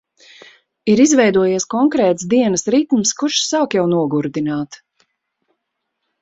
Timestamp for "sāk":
3.51-3.77